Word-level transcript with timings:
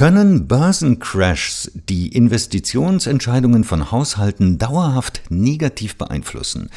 Können 0.00 0.48
Börsencrashs 0.48 1.72
die 1.74 2.08
Investitionsentscheidungen 2.08 3.64
von 3.64 3.90
Haushalten 3.90 4.56
dauerhaft 4.56 5.20
negativ 5.28 5.96
beeinflussen? 5.96 6.70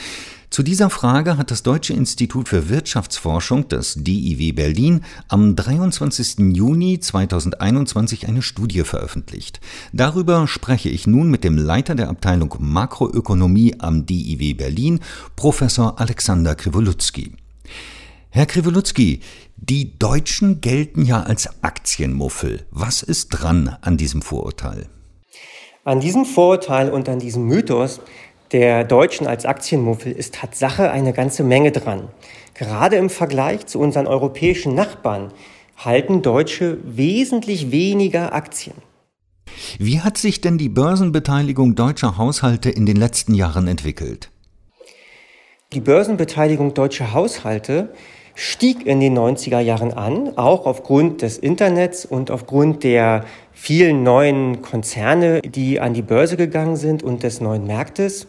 Zu 0.49 0.61
dieser 0.61 0.89
Frage 0.89 1.37
hat 1.37 1.49
das 1.49 1.63
Deutsche 1.63 1.93
Institut 1.93 2.49
für 2.49 2.67
Wirtschaftsforschung, 2.67 3.69
das 3.69 3.93
DIW 3.95 4.51
Berlin, 4.51 5.05
am 5.29 5.55
23. 5.55 6.53
Juni 6.53 6.99
2021 6.99 8.27
eine 8.27 8.41
Studie 8.41 8.81
veröffentlicht. 8.81 9.61
Darüber 9.93 10.45
spreche 10.45 10.89
ich 10.89 11.07
nun 11.07 11.31
mit 11.31 11.45
dem 11.45 11.57
Leiter 11.57 11.95
der 11.95 12.09
Abteilung 12.09 12.53
Makroökonomie 12.59 13.75
am 13.79 14.05
DIW 14.05 14.53
Berlin, 14.55 14.99
Professor 15.37 15.97
Alexander 15.97 16.55
Kriwolutzki. 16.55 17.31
Herr 18.35 18.47
Kriwolutzki, 18.47 19.19
die 19.69 19.97
Deutschen 19.97 20.59
gelten 20.59 21.05
ja 21.05 21.23
als 21.23 21.63
Aktienmuffel. 21.63 22.65
Was 22.71 23.01
ist 23.01 23.29
dran 23.29 23.77
an 23.79 23.95
diesem 23.95 24.21
Vorurteil? 24.21 24.87
An 25.85 26.01
diesem 26.01 26.25
Vorurteil 26.25 26.89
und 26.89 27.07
an 27.07 27.19
diesem 27.19 27.45
Mythos 27.45 28.01
der 28.51 28.83
Deutschen 28.83 29.25
als 29.25 29.45
Aktienmuffel 29.45 30.11
ist 30.11 30.35
Tatsache 30.35 30.91
eine 30.91 31.13
ganze 31.13 31.45
Menge 31.45 31.71
dran. 31.71 32.09
Gerade 32.53 32.97
im 32.97 33.09
Vergleich 33.09 33.65
zu 33.65 33.79
unseren 33.79 34.05
europäischen 34.05 34.75
Nachbarn 34.75 35.31
halten 35.77 36.21
Deutsche 36.21 36.77
wesentlich 36.83 37.71
weniger 37.71 38.33
Aktien. 38.33 38.75
Wie 39.79 40.01
hat 40.01 40.17
sich 40.17 40.41
denn 40.41 40.57
die 40.57 40.69
Börsenbeteiligung 40.69 41.75
deutscher 41.75 42.17
Haushalte 42.17 42.69
in 42.69 42.85
den 42.85 42.97
letzten 42.97 43.33
Jahren 43.33 43.69
entwickelt? 43.69 44.29
Die 45.71 45.81
Börsenbeteiligung 45.81 46.73
deutscher 46.73 47.13
Haushalte 47.13 47.93
stieg 48.35 48.85
in 48.85 48.99
den 48.99 49.17
90er 49.17 49.59
Jahren 49.59 49.93
an, 49.93 50.37
auch 50.37 50.65
aufgrund 50.65 51.21
des 51.21 51.37
Internets 51.37 52.05
und 52.05 52.31
aufgrund 52.31 52.83
der 52.83 53.25
vielen 53.51 54.03
neuen 54.03 54.61
Konzerne, 54.61 55.41
die 55.41 55.79
an 55.79 55.93
die 55.93 56.01
Börse 56.01 56.37
gegangen 56.37 56.75
sind 56.75 57.03
und 57.03 57.23
des 57.23 57.41
neuen 57.41 57.67
Marktes. 57.67 58.27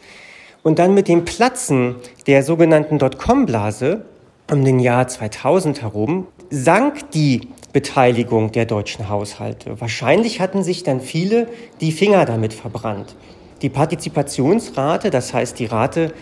Und 0.62 0.78
dann 0.78 0.94
mit 0.94 1.08
dem 1.08 1.24
Platzen 1.24 1.96
der 2.26 2.42
sogenannten 2.42 2.98
Dotcom-Blase 2.98 4.04
um 4.50 4.64
den 4.64 4.78
Jahr 4.78 5.08
2000 5.08 5.82
herum 5.82 6.26
sank 6.50 7.10
die 7.12 7.48
Beteiligung 7.72 8.52
der 8.52 8.66
deutschen 8.66 9.08
Haushalte. 9.08 9.80
Wahrscheinlich 9.80 10.40
hatten 10.40 10.62
sich 10.62 10.82
dann 10.82 11.00
viele 11.00 11.48
die 11.80 11.92
Finger 11.92 12.24
damit 12.24 12.52
verbrannt. 12.52 13.16
Die 13.62 13.70
Partizipationsrate, 13.70 15.10
das 15.10 15.32
heißt 15.32 15.58
die 15.58 15.66
Rate 15.66 16.12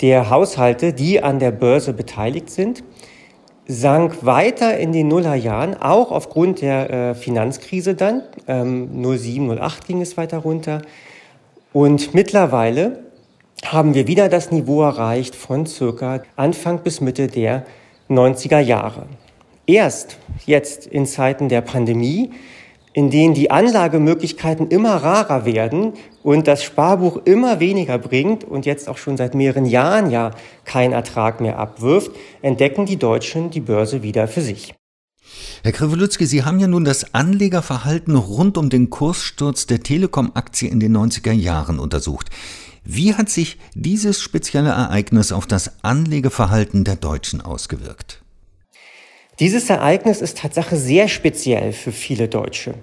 der 0.00 0.30
Haushalte, 0.30 0.92
die 0.92 1.22
an 1.22 1.38
der 1.38 1.50
Börse 1.50 1.92
beteiligt 1.92 2.50
sind, 2.50 2.82
sank 3.68 4.24
weiter 4.24 4.78
in 4.78 4.92
den 4.92 5.08
Nullerjahren, 5.08 5.74
auch 5.74 6.10
aufgrund 6.10 6.62
der 6.62 6.90
äh, 6.90 7.14
Finanzkrise 7.14 7.94
dann. 7.94 8.22
Ähm, 8.48 9.04
07, 9.04 9.58
08 9.58 9.86
ging 9.86 10.00
es 10.00 10.16
weiter 10.16 10.38
runter. 10.38 10.82
Und 11.74 12.14
mittlerweile 12.14 13.00
haben 13.64 13.92
wir 13.92 14.06
wieder 14.06 14.30
das 14.30 14.50
Niveau 14.50 14.82
erreicht 14.82 15.36
von 15.36 15.66
circa 15.66 16.22
Anfang 16.36 16.78
bis 16.78 17.02
Mitte 17.02 17.26
der 17.26 17.66
90er 18.08 18.60
Jahre. 18.60 19.04
Erst 19.66 20.16
jetzt 20.46 20.86
in 20.86 21.04
Zeiten 21.04 21.50
der 21.50 21.60
Pandemie 21.60 22.30
in 22.98 23.10
denen 23.10 23.32
die 23.32 23.52
Anlagemöglichkeiten 23.52 24.70
immer 24.70 24.96
rarer 24.96 25.44
werden 25.44 25.92
und 26.24 26.48
das 26.48 26.64
Sparbuch 26.64 27.20
immer 27.26 27.60
weniger 27.60 27.96
bringt 27.96 28.42
und 28.42 28.66
jetzt 28.66 28.88
auch 28.88 28.98
schon 28.98 29.16
seit 29.16 29.36
mehreren 29.36 29.66
Jahren 29.66 30.10
ja 30.10 30.32
keinen 30.64 30.92
Ertrag 30.92 31.40
mehr 31.40 31.60
abwirft, 31.60 32.10
entdecken 32.42 32.86
die 32.86 32.96
Deutschen 32.96 33.50
die 33.50 33.60
Börse 33.60 34.02
wieder 34.02 34.26
für 34.26 34.40
sich. 34.40 34.74
Herr 35.62 35.70
Krivolutzki, 35.70 36.26
Sie 36.26 36.42
haben 36.42 36.58
ja 36.58 36.66
nun 36.66 36.84
das 36.84 37.14
Anlegerverhalten 37.14 38.16
rund 38.16 38.58
um 38.58 38.68
den 38.68 38.90
Kurssturz 38.90 39.66
der 39.66 39.78
Telekom-Aktie 39.78 40.68
in 40.68 40.80
den 40.80 40.96
90er 40.96 41.30
Jahren 41.30 41.78
untersucht. 41.78 42.30
Wie 42.82 43.14
hat 43.14 43.28
sich 43.28 43.58
dieses 43.76 44.20
spezielle 44.20 44.70
Ereignis 44.70 45.30
auf 45.30 45.46
das 45.46 45.84
Anlegeverhalten 45.84 46.82
der 46.82 46.96
Deutschen 46.96 47.42
ausgewirkt? 47.42 48.24
Dieses 49.40 49.70
Ereignis 49.70 50.20
ist 50.20 50.38
Tatsache 50.38 50.76
sehr 50.76 51.06
speziell 51.06 51.72
für 51.72 51.92
viele 51.92 52.26
Deutsche. 52.26 52.74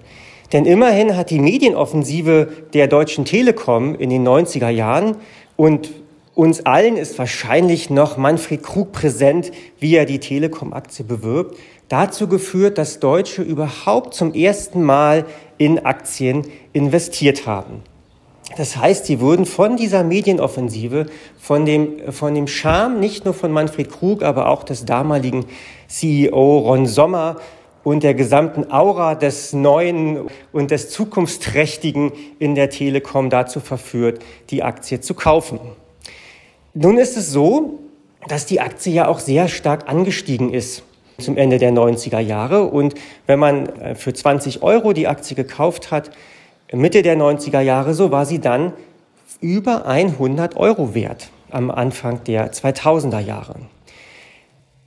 Denn 0.52 0.64
immerhin 0.64 1.16
hat 1.16 1.28
die 1.30 1.38
Medienoffensive 1.38 2.48
der 2.72 2.88
Deutschen 2.88 3.26
Telekom 3.26 3.94
in 3.94 4.08
den 4.08 4.26
90er 4.26 4.70
Jahren 4.70 5.16
und 5.56 5.90
uns 6.34 6.64
allen 6.64 6.96
ist 6.96 7.18
wahrscheinlich 7.18 7.90
noch 7.90 8.16
Manfred 8.16 8.62
Krug 8.62 8.92
präsent, 8.92 9.50
wie 9.80 9.96
er 9.96 10.06
die 10.06 10.18
Telekom-Aktie 10.18 11.04
bewirbt, 11.04 11.58
dazu 11.88 12.28
geführt, 12.28 12.78
dass 12.78 13.00
Deutsche 13.00 13.42
überhaupt 13.42 14.14
zum 14.14 14.32
ersten 14.32 14.82
Mal 14.82 15.26
in 15.58 15.84
Aktien 15.84 16.46
investiert 16.72 17.46
haben. 17.46 17.82
Das 18.56 18.76
heißt, 18.76 19.06
sie 19.06 19.20
wurden 19.20 19.44
von 19.44 19.76
dieser 19.76 20.04
Medienoffensive, 20.04 21.06
von 21.38 21.66
dem, 21.66 22.12
von 22.12 22.34
dem 22.34 22.46
Charme 22.46 23.00
nicht 23.00 23.24
nur 23.24 23.34
von 23.34 23.50
Manfred 23.50 23.90
Krug, 23.90 24.22
aber 24.22 24.48
auch 24.48 24.62
des 24.62 24.84
damaligen 24.84 25.46
CEO 25.88 26.58
Ron 26.58 26.86
Sommer 26.86 27.36
und 27.82 28.02
der 28.02 28.14
gesamten 28.14 28.70
Aura 28.70 29.14
des 29.14 29.52
Neuen 29.52 30.28
und 30.52 30.70
des 30.70 30.90
Zukunftsträchtigen 30.90 32.12
in 32.38 32.54
der 32.54 32.70
Telekom 32.70 33.30
dazu 33.30 33.60
verführt, 33.60 34.20
die 34.50 34.62
Aktie 34.62 35.00
zu 35.00 35.14
kaufen. 35.14 35.58
Nun 36.72 36.98
ist 36.98 37.16
es 37.16 37.32
so, 37.32 37.80
dass 38.28 38.46
die 38.46 38.60
Aktie 38.60 38.92
ja 38.92 39.08
auch 39.08 39.18
sehr 39.18 39.48
stark 39.48 39.88
angestiegen 39.88 40.52
ist 40.52 40.82
zum 41.18 41.36
Ende 41.36 41.58
der 41.58 41.72
90er 41.72 42.18
Jahre. 42.18 42.64
Und 42.64 42.94
wenn 43.26 43.38
man 43.38 43.66
äh, 43.66 43.94
für 43.94 44.12
20 44.12 44.62
Euro 44.62 44.92
die 44.92 45.06
Aktie 45.06 45.36
gekauft 45.36 45.90
hat, 45.90 46.10
Mitte 46.72 47.02
der 47.02 47.16
90er 47.16 47.60
Jahre, 47.60 47.94
so 47.94 48.10
war 48.10 48.26
sie 48.26 48.40
dann 48.40 48.72
über 49.40 49.86
100 49.86 50.56
Euro 50.56 50.94
wert 50.94 51.30
am 51.50 51.70
Anfang 51.70 52.24
der 52.24 52.52
2000er 52.52 53.20
Jahre. 53.20 53.56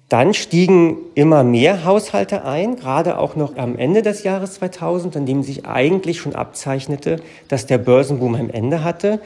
Dann 0.09 0.33
stiegen 0.33 0.97
immer 1.13 1.43
mehr 1.43 1.85
Haushalte 1.85 2.43
ein, 2.43 2.75
gerade 2.75 3.19
auch 3.19 3.35
noch 3.35 3.57
am 3.57 3.77
Ende 3.77 4.01
des 4.01 4.23
Jahres 4.23 4.55
2000, 4.55 5.15
an 5.17 5.25
dem 5.25 5.43
sich 5.43 5.67
eigentlich 5.67 6.19
schon 6.19 6.35
abzeichnete, 6.35 7.17
dass 7.47 7.67
der 7.67 7.77
Börsenboom 7.77 8.35
am 8.35 8.49
Ende 8.49 8.83
hatte, 8.83 9.19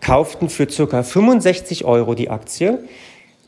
kauften 0.00 0.48
für 0.48 0.70
circa 0.70 1.02
65 1.02 1.84
Euro 1.84 2.14
die 2.14 2.30
Aktie 2.30 2.78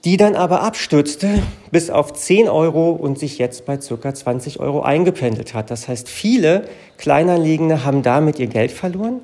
die 0.04 0.16
dann 0.16 0.34
aber 0.34 0.62
abstürzte 0.62 1.42
bis 1.70 1.90
auf 1.90 2.12
10 2.12 2.48
Euro 2.48 2.90
und 2.90 3.18
sich 3.18 3.38
jetzt 3.38 3.66
bei 3.66 3.80
circa 3.80 4.14
20 4.14 4.60
Euro 4.60 4.82
eingependelt 4.82 5.54
hat. 5.54 5.70
Das 5.70 5.88
heißt, 5.88 6.08
viele 6.08 6.64
Kleinanlegende 6.96 7.84
haben 7.84 8.02
damit 8.02 8.38
ihr 8.38 8.46
Geld 8.46 8.72
verloren. 8.72 9.20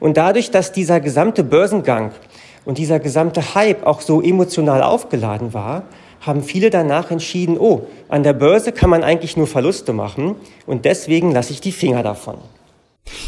Und 0.00 0.16
dadurch, 0.16 0.50
dass 0.50 0.72
dieser 0.72 1.00
gesamte 1.00 1.44
Börsengang 1.44 2.12
und 2.64 2.78
dieser 2.78 2.98
gesamte 2.98 3.54
Hype 3.54 3.86
auch 3.86 4.00
so 4.00 4.22
emotional 4.22 4.82
aufgeladen 4.82 5.54
war, 5.54 5.84
haben 6.20 6.42
viele 6.42 6.70
danach 6.70 7.10
entschieden, 7.10 7.58
oh, 7.58 7.86
an 8.08 8.22
der 8.22 8.32
Börse 8.32 8.72
kann 8.72 8.88
man 8.90 9.04
eigentlich 9.04 9.36
nur 9.36 9.46
Verluste 9.46 9.92
machen 9.92 10.36
und 10.66 10.86
deswegen 10.86 11.32
lasse 11.32 11.52
ich 11.52 11.60
die 11.60 11.72
Finger 11.72 12.02
davon. 12.02 12.36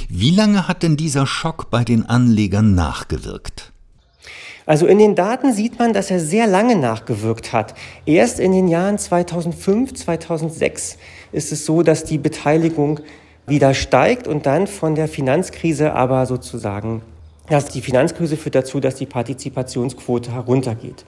Wie 0.08 0.30
lange 0.30 0.66
hat 0.66 0.82
denn 0.82 0.96
dieser 0.96 1.26
Schock 1.26 1.70
bei 1.70 1.84
den 1.84 2.06
Anlegern 2.06 2.74
nachgewirkt? 2.74 3.72
Also 4.66 4.86
in 4.86 4.98
den 4.98 5.14
Daten 5.14 5.52
sieht 5.52 5.78
man, 5.78 5.92
dass 5.92 6.10
er 6.10 6.18
sehr 6.18 6.46
lange 6.46 6.76
nachgewirkt 6.76 7.52
hat. 7.52 7.74
Erst 8.04 8.40
in 8.40 8.52
den 8.52 8.68
Jahren 8.68 8.98
2005, 8.98 9.94
2006 9.94 10.98
ist 11.32 11.52
es 11.52 11.64
so, 11.64 11.82
dass 11.82 12.04
die 12.04 12.18
Beteiligung 12.18 13.00
wieder 13.46 13.74
steigt 13.74 14.26
und 14.26 14.46
dann 14.46 14.66
von 14.66 14.96
der 14.96 15.06
Finanzkrise 15.06 15.92
aber 15.92 16.26
sozusagen, 16.26 17.02
dass 17.48 17.66
die 17.66 17.80
Finanzkrise 17.80 18.36
führt 18.36 18.56
dazu, 18.56 18.80
dass 18.80 18.96
die 18.96 19.06
Partizipationsquote 19.06 20.32
heruntergeht. 20.32 21.04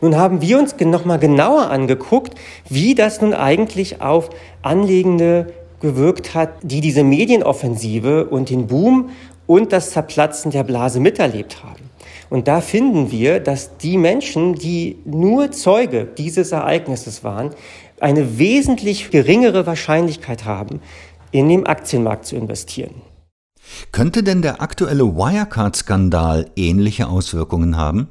Nun 0.00 0.16
haben 0.16 0.40
wir 0.40 0.58
uns 0.58 0.74
nochmal 0.78 1.18
genauer 1.18 1.70
angeguckt, 1.70 2.34
wie 2.68 2.94
das 2.94 3.20
nun 3.20 3.34
eigentlich 3.34 4.00
auf 4.00 4.30
Anlegende 4.62 5.52
gewirkt 5.80 6.34
hat, 6.34 6.50
die 6.62 6.80
diese 6.80 7.04
Medienoffensive 7.04 8.26
und 8.26 8.50
den 8.50 8.66
Boom 8.66 9.10
und 9.46 9.72
das 9.72 9.90
Zerplatzen 9.90 10.50
der 10.50 10.64
Blase 10.64 11.00
miterlebt 11.00 11.62
haben. 11.62 11.91
Und 12.32 12.48
da 12.48 12.62
finden 12.62 13.10
wir, 13.10 13.40
dass 13.40 13.76
die 13.76 13.98
Menschen, 13.98 14.54
die 14.54 14.96
nur 15.04 15.50
Zeuge 15.50 16.06
dieses 16.06 16.50
Ereignisses 16.50 17.22
waren, 17.22 17.50
eine 18.00 18.38
wesentlich 18.38 19.10
geringere 19.10 19.66
Wahrscheinlichkeit 19.66 20.46
haben, 20.46 20.80
in 21.30 21.50
den 21.50 21.66
Aktienmarkt 21.66 22.24
zu 22.24 22.36
investieren. 22.36 23.02
Könnte 23.92 24.22
denn 24.22 24.40
der 24.40 24.62
aktuelle 24.62 25.14
Wirecard-Skandal 25.14 26.50
ähnliche 26.56 27.06
Auswirkungen 27.06 27.76
haben? 27.76 28.08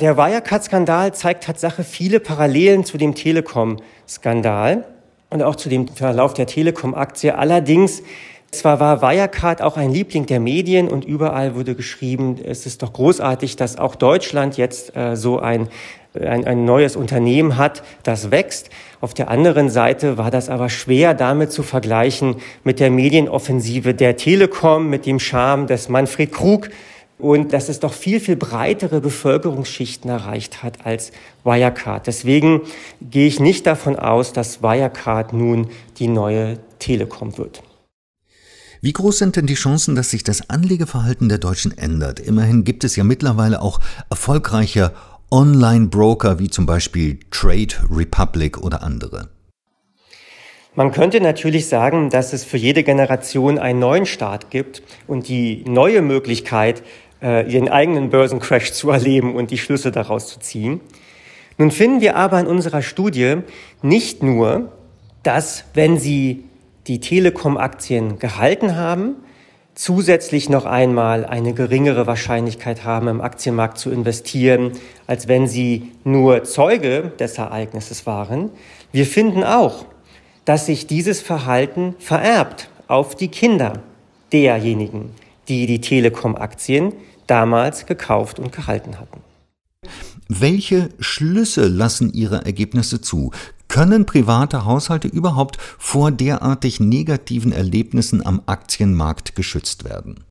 Der 0.00 0.16
Wirecard-Skandal 0.16 1.14
zeigt 1.14 1.44
Tatsache 1.44 1.84
viele 1.84 2.18
Parallelen 2.18 2.82
zu 2.82 2.98
dem 2.98 3.14
Telekom-Skandal 3.14 4.84
und 5.30 5.44
auch 5.44 5.54
zu 5.54 5.68
dem 5.68 5.86
Verlauf 5.86 6.34
der 6.34 6.48
Telekom-Aktie. 6.48 7.38
Allerdings 7.38 8.02
zwar 8.50 8.80
war 8.80 9.02
Wirecard 9.02 9.62
auch 9.62 9.76
ein 9.76 9.90
Liebling 9.90 10.26
der 10.26 10.40
Medien 10.40 10.88
und 10.88 11.04
überall 11.04 11.54
wurde 11.54 11.74
geschrieben, 11.74 12.38
es 12.42 12.66
ist 12.66 12.82
doch 12.82 12.92
großartig, 12.92 13.56
dass 13.56 13.78
auch 13.78 13.94
Deutschland 13.94 14.56
jetzt 14.56 14.96
äh, 14.96 15.16
so 15.16 15.38
ein 15.38 15.68
ein, 16.20 16.44
ein 16.46 16.64
neues 16.64 16.96
Unternehmen 16.96 17.56
hat, 17.56 17.82
das 18.02 18.30
wächst. 18.30 18.70
Auf 19.00 19.14
der 19.14 19.30
anderen 19.30 19.68
Seite 19.68 20.18
war 20.18 20.30
das 20.30 20.48
aber 20.48 20.68
schwer 20.68 21.14
damit 21.14 21.52
zu 21.52 21.62
vergleichen 21.62 22.36
mit 22.64 22.80
der 22.80 22.90
Medienoffensive 22.90 23.94
der 23.94 24.16
Telekom, 24.16 24.88
mit 24.88 25.06
dem 25.06 25.18
Charme 25.18 25.66
des 25.66 25.88
Manfred 25.88 26.32
Krug, 26.32 26.70
und 27.18 27.54
dass 27.54 27.70
es 27.70 27.80
doch 27.80 27.94
viel, 27.94 28.20
viel 28.20 28.36
breitere 28.36 29.00
Bevölkerungsschichten 29.00 30.10
erreicht 30.10 30.62
hat 30.62 30.84
als 30.84 31.12
Wirecard. 31.44 32.06
Deswegen 32.06 32.60
gehe 33.00 33.26
ich 33.26 33.40
nicht 33.40 33.66
davon 33.66 33.96
aus, 33.96 34.34
dass 34.34 34.62
Wirecard 34.62 35.32
nun 35.32 35.68
die 35.98 36.08
neue 36.08 36.58
Telekom 36.78 37.38
wird. 37.38 37.62
Wie 38.80 38.92
groß 38.92 39.18
sind 39.18 39.36
denn 39.36 39.46
die 39.46 39.54
Chancen, 39.54 39.94
dass 39.94 40.10
sich 40.10 40.22
das 40.22 40.50
Anlegeverhalten 40.50 41.28
der 41.28 41.38
Deutschen 41.38 41.76
ändert? 41.76 42.20
Immerhin 42.20 42.64
gibt 42.64 42.84
es 42.84 42.96
ja 42.96 43.04
mittlerweile 43.04 43.62
auch 43.62 43.80
erfolgreiche 44.10 44.92
Online-Broker 45.30 46.38
wie 46.38 46.50
zum 46.50 46.66
Beispiel 46.66 47.18
Trade 47.30 47.74
Republic 47.90 48.58
oder 48.58 48.82
andere. 48.82 49.28
Man 50.74 50.92
könnte 50.92 51.22
natürlich 51.22 51.68
sagen, 51.68 52.10
dass 52.10 52.34
es 52.34 52.44
für 52.44 52.58
jede 52.58 52.82
Generation 52.82 53.58
einen 53.58 53.78
neuen 53.78 54.04
Start 54.04 54.50
gibt 54.50 54.82
und 55.06 55.26
die 55.26 55.64
neue 55.66 56.02
Möglichkeit, 56.02 56.82
äh, 57.22 57.50
ihren 57.50 57.70
eigenen 57.70 58.10
Börsencrash 58.10 58.72
zu 58.72 58.90
erleben 58.90 59.34
und 59.34 59.50
die 59.50 59.58
Schlüsse 59.58 59.90
daraus 59.90 60.28
zu 60.28 60.38
ziehen. 60.38 60.80
Nun 61.56 61.70
finden 61.70 62.02
wir 62.02 62.16
aber 62.16 62.38
in 62.38 62.46
unserer 62.46 62.82
Studie 62.82 63.38
nicht 63.80 64.22
nur, 64.22 64.70
dass 65.22 65.64
wenn 65.72 65.98
Sie 65.98 66.44
die 66.86 67.00
Telekom-Aktien 67.00 68.18
gehalten 68.18 68.76
haben, 68.76 69.16
zusätzlich 69.74 70.48
noch 70.48 70.64
einmal 70.64 71.24
eine 71.24 71.52
geringere 71.52 72.06
Wahrscheinlichkeit 72.06 72.84
haben, 72.84 73.08
im 73.08 73.20
Aktienmarkt 73.20 73.78
zu 73.78 73.90
investieren, 73.90 74.72
als 75.06 75.28
wenn 75.28 75.46
sie 75.46 75.92
nur 76.04 76.44
Zeuge 76.44 77.12
des 77.18 77.38
Ereignisses 77.38 78.06
waren. 78.06 78.50
Wir 78.92 79.06
finden 79.06 79.44
auch, 79.44 79.84
dass 80.44 80.66
sich 80.66 80.86
dieses 80.86 81.20
Verhalten 81.20 81.94
vererbt 81.98 82.70
auf 82.88 83.14
die 83.14 83.28
Kinder 83.28 83.82
derjenigen, 84.32 85.10
die 85.48 85.66
die 85.66 85.80
Telekom-Aktien 85.80 86.94
damals 87.26 87.86
gekauft 87.86 88.38
und 88.38 88.52
gehalten 88.52 88.98
hatten. 88.98 89.20
Welche 90.28 90.88
Schlüsse 90.98 91.68
lassen 91.68 92.12
Ihre 92.12 92.44
Ergebnisse 92.44 93.00
zu? 93.00 93.30
Können 93.68 94.06
private 94.06 94.64
Haushalte 94.64 95.08
überhaupt 95.08 95.58
vor 95.78 96.10
derartig 96.10 96.80
negativen 96.80 97.52
Erlebnissen 97.52 98.24
am 98.24 98.42
Aktienmarkt 98.46 99.34
geschützt 99.34 99.84
werden? 99.84 100.24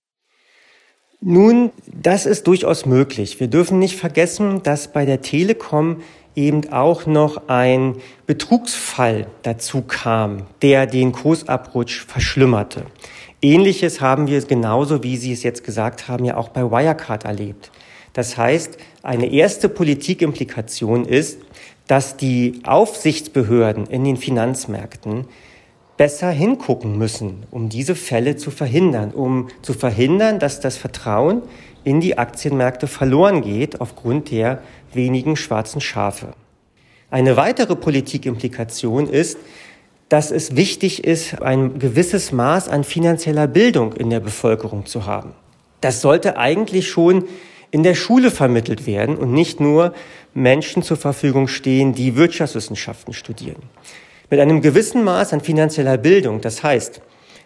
Nun, 1.22 1.72
das 1.88 2.26
ist 2.26 2.48
durchaus 2.48 2.86
möglich. 2.86 3.40
Wir 3.40 3.48
dürfen 3.48 3.80
nicht 3.80 3.96
vergessen, 3.96 4.62
dass 4.64 4.92
bei 4.92 5.06
der 5.06 5.22
Telekom 5.22 6.02
eben 6.36 6.72
auch 6.72 7.06
noch 7.06 7.48
ein 7.48 7.96
Betrugsfall 8.28 9.28
dazu 9.42 9.82
kam, 9.82 10.44
der 10.62 10.86
den 10.86 11.14
Kursabrutsch 11.14 12.06
verschlimmerte. 12.06 12.86
Ähnliches 13.42 14.02
haben 14.02 14.28
wir 14.28 14.42
genauso, 14.42 15.04
wie 15.04 15.18
Sie 15.18 15.32
es 15.32 15.44
jetzt 15.44 15.64
gesagt 15.64 16.08
haben, 16.08 16.26
ja 16.26 16.38
auch 16.38 16.50
bei 16.50 16.62
Wirecard 16.64 17.26
erlebt. 17.26 17.72
Das 18.14 18.38
heißt, 18.38 18.78
eine 19.04 19.32
erste 19.32 19.68
Politikimplikation 19.68 21.06
ist, 21.06 21.40
dass 21.88 22.18
die 22.18 22.62
Aufsichtsbehörden 22.64 23.88
in 23.88 24.04
den 24.04 24.18
Finanzmärkten 24.18 25.26
besser 25.98 26.30
hingucken 26.30 26.98
müssen, 26.98 27.44
um 27.52 27.70
diese 27.70 27.96
Fälle 27.96 28.36
zu 28.36 28.52
verhindern, 28.52 29.12
um 29.12 29.48
zu 29.62 29.74
verhindern, 29.74 30.40
dass 30.40 30.60
das 30.60 30.78
Vertrauen 30.78 31.42
in 31.84 32.02
die 32.02 32.18
Aktienmärkte 32.18 32.88
verloren 32.88 33.42
geht 33.42 33.80
aufgrund 33.80 34.32
der 34.32 34.62
wenigen 34.94 35.36
schwarzen 35.36 35.80
Schafe. 35.80 36.34
Eine 37.12 37.38
weitere 37.38 37.76
Politikimplikation 37.76 39.08
ist, 39.08 39.38
dass 40.10 40.32
es 40.32 40.56
wichtig 40.56 41.04
ist, 41.04 41.42
ein 41.42 41.80
gewisses 41.80 42.32
Maß 42.32 42.68
an 42.68 42.84
finanzieller 42.84 43.48
Bildung 43.48 43.94
in 43.94 44.10
der 44.10 44.20
Bevölkerung 44.20 44.86
zu 44.86 45.06
haben. 45.06 45.34
Das 45.82 46.02
sollte 46.02 46.38
eigentlich 46.38 46.90
schon 46.90 47.26
in 47.76 47.84
der 47.84 47.94
Schule 47.94 48.32
vermittelt 48.32 48.88
werden 48.88 49.18
und 49.18 49.34
nicht 49.34 49.60
nur 49.60 49.94
Menschen 50.34 50.82
zur 50.82 50.96
Verfügung 50.96 51.50
stehen, 51.50 51.92
die 51.92 52.16
Wirtschaftswissenschaften 52.16 53.14
studieren. 53.14 53.64
Mit 54.30 54.40
einem 54.40 54.62
gewissen 54.62 55.04
Maß 55.04 55.34
an 55.34 55.42
finanzieller 55.42 55.98
Bildung, 55.98 56.40
das 56.40 56.64
heißt, 56.64 57.02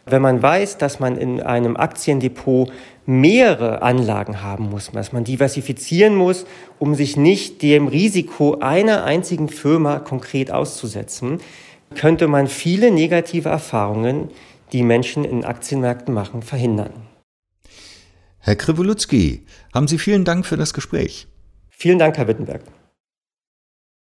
wenn 0.06 0.22
man 0.22 0.40
weiß, 0.40 0.78
dass 0.78 1.00
man 1.00 1.18
in 1.18 1.42
einem 1.42 1.76
Aktiendepot 1.78 2.72
mehrere 3.08 3.82
Anlagen 3.82 4.44
haben 4.44 4.70
muss, 4.70 4.92
dass 4.92 5.14
man 5.14 5.24
diversifizieren 5.24 6.14
muss, 6.14 6.46
um 6.78 6.94
sich 6.94 7.18
nicht 7.18 7.64
dem 7.64 7.88
Risiko 7.88 8.60
einer 8.60 9.06
einzigen 9.06 9.50
Firma 9.50 9.98
konkret 9.98 10.52
auszusetzen, 10.52 11.40
könnte 11.96 12.28
man 12.28 12.46
viele 12.46 12.92
negative 12.92 13.50
Erfahrungen, 13.50 14.30
die 14.74 14.84
Menschen 14.84 15.26
in 15.26 15.44
Aktienmärkten 15.44 16.14
machen, 16.14 16.44
verhindern. 16.44 17.09
Herr 18.50 18.56
Kriwolutzki, 18.56 19.46
haben 19.76 19.88
Sie 19.88 20.00
vielen 20.00 20.26
Dank 20.26 20.44
für 20.44 20.58
das 20.58 20.74
Gespräch. 20.74 21.28
Vielen 21.70 22.00
Dank, 22.00 22.18
Herr 22.18 22.28
Wittenberg. 22.28 22.64